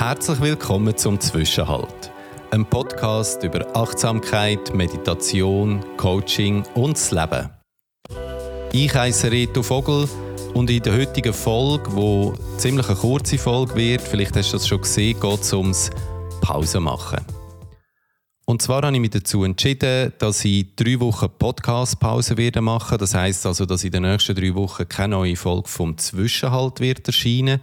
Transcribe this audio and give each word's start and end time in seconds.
Herzlich 0.00 0.40
willkommen 0.40 0.96
zum 0.96 1.20
Zwischenhalt. 1.20 2.10
Ein 2.52 2.64
Podcast 2.64 3.44
über 3.44 3.66
Achtsamkeit, 3.76 4.74
Meditation, 4.74 5.84
Coaching 5.98 6.64
und 6.74 6.96
das 6.96 7.10
Leben. 7.10 7.50
Ich 8.72 8.94
heiße 8.94 9.30
Reto 9.30 9.62
Vogel 9.62 10.08
und 10.54 10.70
in 10.70 10.82
der 10.82 10.96
heutigen 10.96 11.34
Folge, 11.34 11.94
wo 11.94 12.34
ziemlich 12.56 12.88
eine 12.88 12.96
kurze 12.96 13.36
Folge 13.36 13.74
wird, 13.74 14.00
vielleicht 14.00 14.34
hast 14.36 14.54
du 14.54 14.56
das 14.56 14.66
schon 14.66 14.80
gesehen, 14.80 15.20
geht 15.20 15.40
es 15.42 15.52
ums 15.52 15.90
Pause 16.40 16.80
machen. 16.80 17.20
Und 18.46 18.62
zwar 18.62 18.80
habe 18.80 18.94
ich 18.94 19.00
mich 19.02 19.10
dazu 19.10 19.44
entschieden, 19.44 20.14
dass 20.18 20.46
ich 20.46 20.74
drei 20.76 20.98
Wochen 20.98 21.28
Podcast-Pause 21.38 22.38
werde. 22.38 22.62
Das 22.96 23.14
heißt 23.14 23.44
also, 23.44 23.66
dass 23.66 23.84
in 23.84 23.92
den 23.92 24.04
nächsten 24.04 24.34
drei 24.34 24.54
Wochen 24.54 24.88
keine 24.88 25.16
neue 25.16 25.36
Folge 25.36 25.68
vom 25.68 25.98
Zwischenhalt 25.98 26.80
wird 26.80 27.06
erscheinen. 27.06 27.60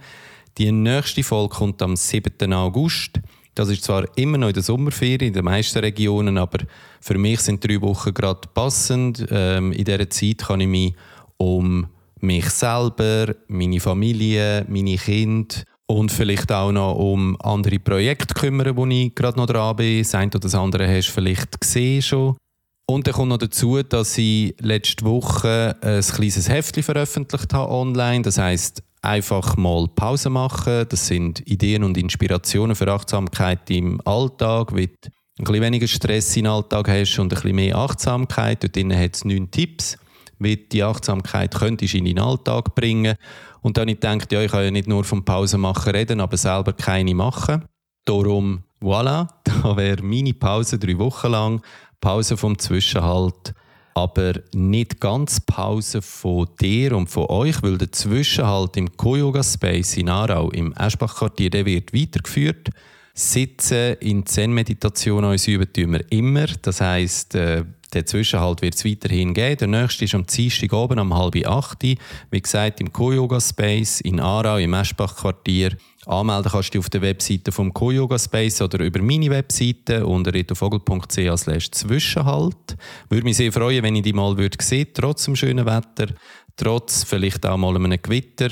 Die 0.58 0.72
nächste 0.72 1.22
Folge 1.22 1.54
kommt 1.54 1.80
am 1.82 1.94
7. 1.94 2.52
August. 2.52 3.20
Das 3.54 3.68
ist 3.68 3.84
zwar 3.84 4.06
immer 4.16 4.38
noch 4.38 4.48
in 4.48 4.54
der 4.54 4.62
Sommerferien 4.64 5.28
in 5.28 5.32
den 5.32 5.44
meisten 5.44 5.78
Regionen, 5.78 6.36
aber 6.36 6.58
für 7.00 7.16
mich 7.16 7.40
sind 7.40 7.64
drei 7.64 7.80
Wochen 7.80 8.12
gerade 8.12 8.48
passend. 8.52 9.24
Ähm, 9.30 9.70
in 9.70 9.84
dieser 9.84 10.10
Zeit 10.10 10.38
kann 10.38 10.60
ich 10.60 10.66
mich 10.66 10.94
um 11.36 11.86
mich 12.20 12.50
selber, 12.50 13.36
meine 13.46 13.78
Familie, 13.78 14.66
meine 14.68 14.96
Kinder 14.96 15.54
und 15.86 16.10
vielleicht 16.10 16.50
auch 16.50 16.72
noch 16.72 16.96
um 16.96 17.40
andere 17.40 17.78
Projekte 17.78 18.34
kümmern, 18.34 18.76
wo 18.76 18.84
ich 18.86 19.14
gerade 19.14 19.38
noch 19.38 19.46
dran 19.46 19.76
bin. 19.76 20.02
Das 20.02 20.16
eine 20.16 20.26
oder 20.26 20.40
das 20.40 20.56
andere 20.56 20.88
hast 20.88 21.06
du 21.06 21.12
vielleicht 21.12 21.60
gesehen 21.60 22.02
schon. 22.02 22.36
Und 22.84 23.06
dann 23.06 23.14
kommt 23.14 23.28
noch 23.28 23.38
dazu, 23.38 23.80
dass 23.84 24.18
ich 24.18 24.56
letzte 24.58 25.04
Woche 25.04 25.76
ein 25.82 26.00
kleines 26.00 26.48
Heftchen 26.48 26.82
veröffentlicht 26.82 27.54
habe 27.54 27.70
online. 27.70 28.22
Das 28.22 28.38
heißt 28.38 28.82
einfach 29.02 29.56
mal 29.56 29.88
Pause 29.94 30.30
machen. 30.30 30.86
Das 30.88 31.06
sind 31.06 31.46
Ideen 31.46 31.84
und 31.84 31.96
Inspirationen 31.96 32.76
für 32.76 32.90
Achtsamkeit 32.92 33.70
im 33.70 34.00
Alltag, 34.04 34.74
wie 34.74 34.86
du 34.86 34.92
ein 35.38 35.44
bisschen 35.44 35.62
weniger 35.62 35.86
Stress 35.86 36.36
im 36.36 36.46
Alltag 36.46 36.88
hast 36.88 37.18
und 37.18 37.32
ein 37.32 37.40
bisschen 37.40 37.56
mehr 37.56 37.76
Achtsamkeit. 37.76 38.62
Dort 38.62 38.76
drin 38.76 38.96
hat 38.96 39.14
es 39.14 39.24
neun 39.24 39.50
Tipps, 39.50 39.96
wie 40.38 40.56
du 40.56 40.62
die 40.72 40.82
Achtsamkeit 40.82 41.54
könntest 41.54 41.94
in 41.94 42.04
deinen 42.04 42.18
Alltag 42.18 42.74
bringen 42.74 43.16
Und 43.62 43.76
dann 43.76 43.82
habe 43.82 43.92
ich 43.92 44.00
gedacht, 44.00 44.32
ja, 44.32 44.42
ich 44.42 44.50
kann 44.50 44.64
ja 44.64 44.70
nicht 44.70 44.88
nur 44.88 45.04
vom 45.04 45.24
Pause 45.24 45.58
machen 45.58 45.92
reden, 45.92 46.20
aber 46.20 46.36
selber 46.36 46.72
keine 46.72 47.14
machen. 47.14 47.64
Darum, 48.04 48.64
voilà, 48.80 49.28
da 49.44 49.76
wäre 49.76 50.02
meine 50.02 50.34
Pause 50.34 50.78
drei 50.78 50.98
Wochen 50.98 51.30
lang. 51.30 51.62
Pause 52.00 52.36
vom 52.36 52.58
Zwischenhalt 52.58 53.54
aber 53.98 54.34
nicht 54.54 55.00
ganz 55.00 55.40
Pause 55.40 56.02
von 56.02 56.46
dir 56.60 56.96
und 56.96 57.08
von 57.08 57.26
euch, 57.26 57.60
weil 57.64 57.78
der 57.78 57.90
Zwischenhalt 57.90 58.76
im 58.76 58.96
Co-Yoga 58.96 59.42
Space 59.42 59.96
in 59.96 60.08
Aarau 60.08 60.50
im 60.52 60.72
Eschbach-Quartier, 60.72 61.66
wird 61.66 61.92
weitergeführt. 61.92 62.70
Sitzen 63.18 63.96
in 63.98 64.24
Zen-Meditation 64.24 65.24
uns 65.24 65.48
üben 65.48 65.92
wir 65.92 66.04
immer. 66.12 66.46
Das 66.62 66.80
heisst, 66.80 67.34
äh, 67.34 67.64
der 67.92 68.06
Zwischenhalt 68.06 68.62
wird 68.62 68.76
es 68.76 68.84
weiterhin 68.84 69.34
geben. 69.34 69.56
Der 69.56 69.66
nächste 69.66 70.04
ist 70.04 70.14
am 70.14 70.24
Dienstag 70.24 70.72
oben 70.72 71.00
um 71.00 71.12
halb 71.12 71.34
acht. 71.46 71.82
Wie 71.82 72.40
gesagt, 72.40 72.80
im 72.80 72.92
Co-Yoga 72.92 73.40
Space 73.40 74.02
in 74.02 74.20
Aarau 74.20 74.58
im 74.58 74.72
Eschbach-Quartier. 74.72 75.76
Anmelden 76.06 76.52
kannst 76.52 76.74
du 76.74 76.78
auf 76.78 76.90
der 76.90 77.02
Webseite 77.02 77.50
vom 77.50 77.74
Co-Yoga 77.74 78.20
Space 78.20 78.62
oder 78.62 78.84
über 78.84 79.02
meine 79.02 79.30
Webseite 79.30 80.06
unter 80.06 80.32
retofogel.ch 80.32 81.38
slash 81.38 81.72
Zwischenhalt. 81.72 82.76
Würde 83.08 83.24
mich 83.24 83.38
sehr 83.38 83.52
freuen, 83.52 83.82
wenn 83.82 83.96
ich 83.96 84.02
die 84.02 84.12
mal 84.12 84.36
würde 84.38 84.58
sehen, 84.62 84.88
trotz 84.94 85.24
dem 85.24 85.34
schönen 85.34 85.66
Wetter, 85.66 86.14
trotz 86.56 87.02
vielleicht 87.02 87.44
auch 87.46 87.56
mal 87.56 87.74
einem 87.74 88.00
Gewitter. 88.00 88.50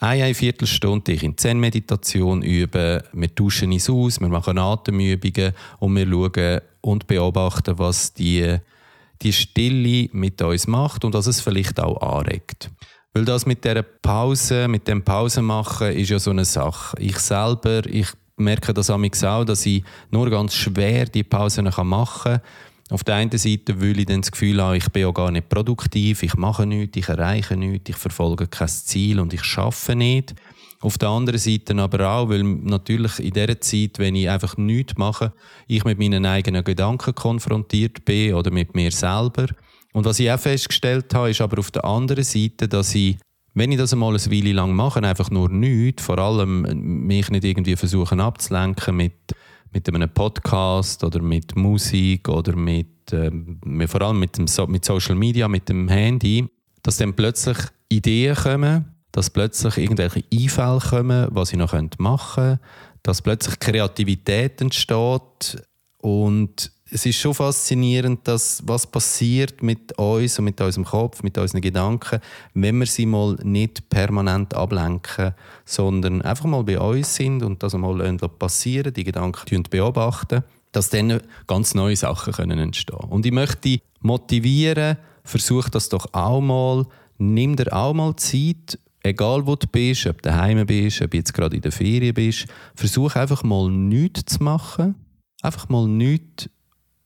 Eine, 0.00 0.24
eine 0.24 0.34
Viertelstunde 0.34 1.12
ich 1.12 1.24
in 1.24 1.36
Zen-Meditation 1.36 2.42
üben, 2.42 3.02
wir 3.12 3.34
tauschen 3.34 3.72
uns 3.72 3.90
aus, 3.90 4.20
wir 4.20 4.28
machen 4.28 4.56
Atemübungen 4.56 5.52
und 5.80 5.94
wir 5.96 6.06
schauen 6.06 6.60
und 6.82 7.06
beobachten, 7.08 7.78
was 7.78 8.14
die, 8.14 8.58
die 9.22 9.32
Stille 9.32 10.08
mit 10.12 10.40
uns 10.40 10.68
macht 10.68 11.04
und 11.04 11.14
was 11.14 11.26
es 11.26 11.40
vielleicht 11.40 11.80
auch 11.80 12.00
anregt. 12.00 12.70
Weil 13.12 13.24
das 13.24 13.44
mit 13.44 13.64
der 13.64 13.82
Pause, 13.82 14.68
mit 14.68 14.86
dem 14.86 15.02
Pause 15.02 15.42
machen, 15.42 15.92
ist 15.92 16.10
ja 16.10 16.20
so 16.20 16.30
eine 16.30 16.44
Sache. 16.44 16.96
Ich 17.00 17.18
selber, 17.18 17.84
ich 17.84 18.06
merke 18.36 18.72
das 18.72 18.90
auch, 18.90 19.44
dass 19.44 19.66
ich 19.66 19.82
nur 20.12 20.30
ganz 20.30 20.54
schwer 20.54 21.06
die 21.06 21.24
Pausen 21.24 21.64
machen 21.64 22.22
kann. 22.22 22.40
Auf 22.90 23.04
der 23.04 23.16
einen 23.16 23.36
Seite 23.36 23.80
will 23.80 23.98
ich 23.98 24.06
dann 24.06 24.22
das 24.22 24.30
Gefühl 24.30 24.62
haben, 24.62 24.76
ich 24.76 24.88
bin 24.90 25.02
ja 25.02 25.10
gar 25.10 25.30
nicht 25.30 25.48
produktiv, 25.48 26.22
ich 26.22 26.36
mache 26.36 26.66
nichts, 26.66 26.96
ich 26.96 27.08
erreiche 27.08 27.56
nichts, 27.56 27.90
ich 27.90 27.96
verfolge 27.96 28.46
kein 28.46 28.68
Ziel 28.68 29.20
und 29.20 29.34
ich 29.34 29.44
schaffe 29.44 29.94
nicht. 29.94 30.34
Auf 30.80 30.96
der 30.96 31.08
anderen 31.08 31.38
Seite 31.38 31.76
aber 31.76 32.08
auch, 32.08 32.28
weil 32.28 32.44
natürlich 32.44 33.18
in 33.18 33.32
dieser 33.32 33.60
Zeit, 33.60 33.98
wenn 33.98 34.14
ich 34.14 34.30
einfach 34.30 34.56
nichts 34.56 34.96
mache, 34.96 35.32
ich 35.66 35.84
mit 35.84 35.98
meinen 35.98 36.24
eigenen 36.24 36.64
Gedanken 36.64 37.14
konfrontiert 37.14 38.04
bin 38.04 38.34
oder 38.34 38.50
mit 38.50 38.74
mir 38.74 38.92
selber 38.92 39.48
und 39.92 40.04
was 40.04 40.20
ich 40.20 40.30
auch 40.30 40.38
festgestellt 40.38 41.12
habe, 41.14 41.30
ist 41.30 41.40
aber 41.40 41.58
auf 41.58 41.70
der 41.70 41.84
anderen 41.84 42.24
Seite, 42.24 42.68
dass 42.68 42.94
ich, 42.94 43.16
wenn 43.54 43.72
ich 43.72 43.78
das 43.78 43.92
einmal 43.92 44.14
eine 44.14 44.32
Weile 44.32 44.52
lang 44.52 44.72
mache, 44.72 45.02
einfach 45.02 45.30
nur 45.30 45.48
nichts, 45.48 46.02
vor 46.02 46.18
allem 46.18 46.62
mich 47.06 47.30
nicht 47.30 47.44
irgendwie 47.44 47.76
versuchen 47.76 48.20
abzulenken 48.20 48.96
mit, 48.96 49.14
mit 49.72 49.88
einem 49.88 50.08
Podcast 50.08 51.04
oder 51.04 51.20
mit 51.20 51.56
Musik 51.56 52.28
oder 52.28 52.56
mit, 52.56 53.12
äh, 53.12 53.30
vor 53.86 54.02
allem 54.02 54.18
mit, 54.18 54.36
dem, 54.38 54.46
mit 54.68 54.84
Social 54.84 55.14
Media, 55.14 55.48
mit 55.48 55.68
dem 55.68 55.88
Handy, 55.88 56.48
dass 56.82 56.96
dann 56.96 57.14
plötzlich 57.14 57.58
Ideen 57.88 58.34
kommen, 58.34 58.84
dass 59.12 59.30
plötzlich 59.30 59.76
irgendwelche 59.78 60.24
Einfälle 60.32 60.80
kommen, 60.80 61.28
was 61.30 61.52
ich 61.52 61.58
noch 61.58 61.74
machen 61.98 62.58
könnte, 62.58 62.60
dass 63.02 63.22
plötzlich 63.22 63.58
Kreativität 63.58 64.60
entsteht 64.60 65.62
und 65.98 66.70
es 66.90 67.04
ist 67.04 67.18
schon 67.18 67.34
faszinierend, 67.34 68.26
dass, 68.26 68.62
was 68.66 68.86
passiert 68.86 69.62
mit 69.62 69.96
uns 69.98 70.38
und 70.38 70.46
mit 70.46 70.60
unserem 70.60 70.84
Kopf, 70.84 71.22
mit 71.22 71.36
unseren 71.36 71.60
Gedanken, 71.60 72.20
wenn 72.54 72.78
wir 72.78 72.86
sie 72.86 73.06
mal 73.06 73.36
nicht 73.42 73.88
permanent 73.90 74.54
ablenken, 74.54 75.34
sondern 75.64 76.22
einfach 76.22 76.46
mal 76.46 76.64
bei 76.64 76.78
uns 76.78 77.14
sind 77.14 77.42
und 77.42 77.62
das 77.62 77.74
mal 77.74 78.16
passieren, 78.38 78.92
die 78.94 79.04
Gedanken 79.04 79.62
beobachten, 79.64 80.44
dass 80.72 80.90
dann 80.90 81.20
ganz 81.46 81.74
neue 81.74 81.96
Sachen 81.96 82.32
können 82.32 82.58
entstehen 82.58 82.96
Und 82.96 83.26
ich 83.26 83.32
möchte 83.32 83.80
motivieren, 84.00 84.96
versuch 85.24 85.68
das 85.68 85.88
doch 85.88 86.06
auch 86.12 86.40
mal, 86.40 86.86
nimm 87.18 87.56
dir 87.56 87.72
auch 87.72 87.92
mal 87.92 88.16
Zeit, 88.16 88.78
egal 89.02 89.46
wo 89.46 89.56
du 89.56 89.66
bist, 89.66 90.06
ob 90.06 90.22
du 90.22 90.30
daheim 90.30 90.64
bist, 90.66 91.02
ob 91.02 91.10
du 91.10 91.16
jetzt 91.18 91.34
gerade 91.34 91.56
in 91.56 91.62
der 91.62 91.72
Ferien 91.72 92.14
bist, 92.14 92.46
versuch 92.74 93.14
einfach 93.16 93.42
mal 93.42 93.70
nichts 93.70 94.36
zu 94.36 94.42
machen. 94.42 94.94
Einfach 95.40 95.68
mal 95.68 95.86
nichts 95.86 96.50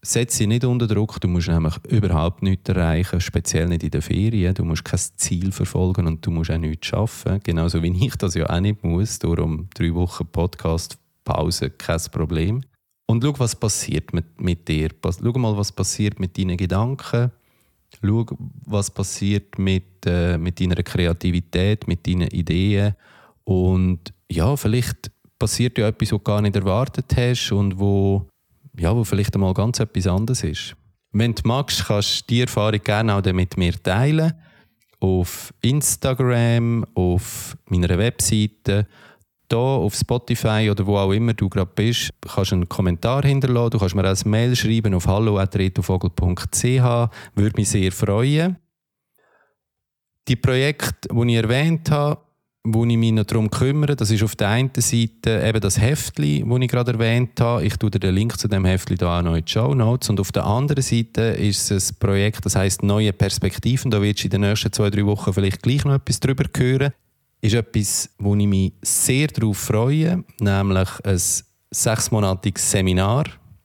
setze 0.05 0.39
sie 0.39 0.47
nicht 0.47 0.65
unter 0.65 0.87
Druck. 0.87 1.21
Du 1.21 1.29
musst 1.29 1.49
nämlich 1.49 1.75
überhaupt 1.89 2.43
nichts 2.43 2.69
erreichen, 2.69 3.21
speziell 3.21 3.69
nicht 3.69 3.85
in 3.85 3.91
den 3.91 4.03
Ferien. 4.03 4.55
Du 4.55 4.65
musst 4.65 4.85
kein 4.85 5.01
Ziel 5.17 5.53
verfolgen 5.53 6.07
und 6.07 6.27
du 6.27 6.31
musst 6.31 6.51
auch 6.51 6.59
nichts 6.59 6.89
schaffen. 6.89 7.41
Genauso 7.43 7.83
wie 7.83 8.07
ich 8.07 8.17
das 8.17 8.35
ja 8.35 8.51
auch 8.51 8.61
nicht 8.61 8.83
muss. 8.83 9.19
Darum 9.21 9.69
drei 9.75 9.95
Wochen 9.95 10.27
Podcast-Pause, 10.27 11.71
kein 11.71 12.01
Problem. 12.11 12.63
Und 13.07 13.23
schau, 13.23 13.39
was 13.39 13.55
passiert 13.55 14.13
mit, 14.13 14.41
mit 14.41 14.69
dir. 14.69 14.91
Schau 15.05 15.39
mal, 15.39 15.57
was 15.57 15.71
passiert 15.71 16.19
mit 16.19 16.37
deinen 16.37 16.57
Gedanken. 16.57 17.31
Schau, 18.05 18.27
was 18.65 18.91
passiert 18.91 19.59
mit, 19.59 20.07
äh, 20.07 20.37
mit 20.39 20.61
deiner 20.61 20.83
Kreativität, 20.83 21.87
mit 21.87 22.07
deinen 22.07 22.29
Ideen. 22.29 22.95
Und 23.45 24.13
ja, 24.31 24.57
vielleicht 24.57 25.11
passiert 25.39 25.79
ja 25.79 25.89
etwas, 25.89 26.13
was 26.13 26.19
du 26.19 26.19
gar 26.21 26.41
nicht 26.41 26.57
erwartet 26.57 27.15
hast 27.17 27.53
und 27.53 27.79
wo 27.79 28.27
ja, 28.79 28.95
wo 28.95 29.05
vielleicht 29.05 29.35
einmal 29.35 29.55
ganz 29.55 29.81
etwas 29.81 30.07
anderes 30.07 30.45
ist. 30.45 30.77
Wenn 31.13 31.35
du 31.35 31.43
magst, 31.45 31.87
kannst 31.87 32.23
du 32.23 32.27
die 32.29 32.41
Erfahrung 32.41 32.81
gerne 32.83 33.15
auch 33.15 33.33
mit 33.33 33.57
mir 33.57 33.81
teilen. 33.83 34.33
Auf 35.01 35.53
Instagram, 35.61 36.87
auf 36.95 37.57
meiner 37.67 37.99
Webseite, 37.99 38.87
hier 39.51 39.59
auf 39.59 39.95
Spotify 39.95 40.69
oder 40.71 40.87
wo 40.87 40.97
auch 40.97 41.13
immer 41.13 41.35
du 41.35 41.49
gerade 41.49 41.71
bist, 41.75 42.11
kannst 42.23 42.53
du 42.53 42.57
einen 42.57 42.69
Kommentar 42.69 43.23
hinterlassen. 43.23 43.71
Du 43.71 43.79
kannst 43.79 43.95
mir 43.95 44.03
auch 44.03 44.17
eine 44.17 44.31
Mail 44.31 44.57
schreiben 44.57 44.95
auf 44.95 45.07
hallo.retofogel.ch. 45.07 46.65
Würde 47.35 47.57
mich 47.57 47.69
sehr 47.69 47.93
freuen. 47.93 48.57
Die 50.29 50.37
Projekte, 50.37 51.09
die 51.13 51.33
ich 51.33 51.37
erwähnt 51.37 51.91
habe, 51.91 52.22
wo 52.65 52.85
ich 52.85 52.97
mich 52.97 53.13
noch 53.13 53.25
darum 53.25 53.51
kümmere, 53.51 53.97
das 53.97 54.11
ist 54.11 54.23
auf 54.23 54.37
der 54.37 54.49
einen 54.49 54.71
Seite 54.77 55.43
eben 55.45 55.61
das 55.61 55.81
Heftli, 55.81 56.45
das 56.47 56.61
ich 56.61 56.69
gerade 56.69 56.93
erwähnt 56.93 57.41
habe. 57.41 57.65
Ich 57.65 57.77
tue 57.77 57.91
dir 57.91 57.99
den 57.99 58.15
Link 58.15 58.39
zu 58.39 58.47
dem 58.47 58.65
Heftli 58.65 58.97
da 58.97 59.19
auch 59.19 59.23
noch 59.23 59.35
in 59.35 59.45
die 59.45 59.51
Show 59.51 59.75
Notes. 59.75 60.11
Und 60.11 60.21
auf 60.21 60.31
der 60.31 60.47
anderen 60.47 60.83
Seite 60.83 61.23
ist 61.23 61.71
es 61.73 61.91
ein 61.91 61.97
Projekt, 61.99 62.45
das 62.45 62.55
heißt 62.55 62.85
Neue 62.85 63.13
Perspektiven. 63.13 63.91
Da 63.91 64.01
wirst 64.01 64.21
du 64.21 64.25
in 64.25 64.31
den 64.31 64.41
nächsten 64.43 64.73
zwei, 64.73 64.91
drei 64.91 65.05
Wochen 65.05 65.33
vielleicht 65.33 65.63
gleich 65.63 65.85
noch 65.85 65.95
etwas 65.95 66.21
darüber 66.21 66.45
hören. 66.57 66.93
Ist 67.41 67.55
etwas, 67.55 68.11
wo 68.19 68.37
ich 68.37 68.47
mich 68.47 68.73
sehr 68.83 69.27
darauf 69.27 69.59
freue, 69.59 70.23
nämlich 70.39 70.89
ein 71.03 71.21
sechsmonatiges 71.73 72.71
Seminar. 72.71 73.25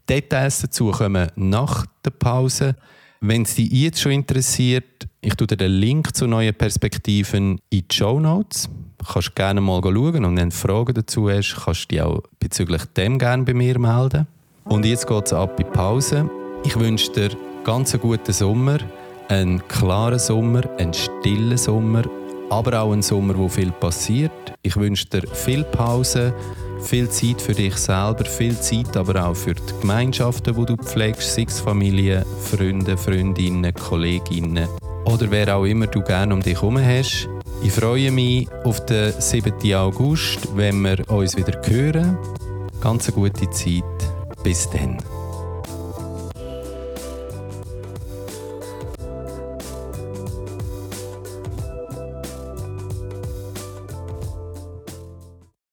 Details 0.09 0.61
dazu 0.61 0.89
kommen 0.89 1.29
nach 1.35 1.85
der 2.03 2.11
Pause. 2.11 2.75
Wenn 3.19 3.41
es 3.41 3.55
dich 3.55 3.71
jetzt 3.71 3.99
schon 3.99 4.11
interessiert, 4.11 5.07
ich 5.21 5.33
tue 5.35 5.47
dir 5.47 5.57
den 5.57 5.71
Link 5.71 6.15
zu 6.15 6.27
neuen 6.27 6.53
Perspektiven 6.53 7.59
in 7.69 7.83
die 7.89 7.95
Show 7.95 8.19
Notes. 8.19 8.69
Kannst 9.11 9.35
gerne 9.35 9.59
mal 9.59 9.81
schauen 9.81 10.25
und 10.25 10.37
wenn 10.37 10.49
du 10.49 10.55
Fragen 10.55 10.93
dazu 10.93 11.29
hast, 11.29 11.55
kannst 11.63 11.85
du 11.85 11.95
dich 11.95 12.01
auch 12.01 12.21
bezüglich 12.39 12.83
dem 12.95 13.17
gerne 13.17 13.43
bei 13.43 13.53
mir 13.53 13.79
melden. 13.79 14.27
Und 14.65 14.85
jetzt 14.85 15.07
geht 15.07 15.25
es 15.25 15.33
ab 15.33 15.59
in 15.59 15.65
die 15.65 15.71
Pause. 15.71 16.29
Ich 16.63 16.77
wünsche 16.77 17.11
dir 17.11 17.29
ganz 17.63 17.93
einen 17.93 18.01
guten 18.01 18.33
Sommer, 18.33 18.77
einen 19.29 19.67
klaren 19.67 20.19
Sommer, 20.19 20.61
einen 20.77 20.93
stillen 20.93 21.57
Sommer, 21.57 22.03
aber 22.49 22.81
auch 22.81 22.91
einen 22.91 23.01
Sommer, 23.01 23.37
wo 23.37 23.47
viel 23.47 23.71
passiert. 23.71 24.53
Ich 24.61 24.75
wünsche 24.75 25.07
dir 25.07 25.27
viel 25.27 25.63
Pause, 25.63 26.33
viel 26.81 27.09
Zeit 27.09 27.41
für 27.41 27.53
dich 27.53 27.75
selber, 27.75 28.25
viel 28.25 28.59
Zeit 28.59 28.95
aber 28.95 29.27
auch 29.27 29.35
für 29.35 29.53
die 29.53 29.61
Gemeinschaften, 29.81 30.55
die 30.55 30.65
du 30.65 30.75
pflegst, 30.75 31.33
sei 31.33 31.45
es 31.47 31.59
Familie, 31.59 32.25
Freunde, 32.41 32.97
Freundinnen, 32.97 33.73
Kolleginnen 33.73 34.67
oder 35.05 35.31
wer 35.31 35.55
auch 35.55 35.65
immer 35.65 35.87
du 35.87 36.01
gerne 36.01 36.33
um 36.33 36.41
dich 36.41 36.55
herum 36.55 36.77
hast. 36.77 37.29
Ich 37.63 37.71
freue 37.71 38.11
mich 38.11 38.47
auf 38.63 38.85
den 38.85 39.13
7. 39.19 39.73
August, 39.73 40.55
wenn 40.55 40.81
wir 40.81 41.09
uns 41.09 41.35
wieder 41.35 41.59
hören. 41.65 42.17
Ganz 42.81 43.07
eine 43.07 43.15
gute 43.15 43.49
Zeit. 43.49 43.83
Bis 44.43 44.69
dann. 44.69 44.97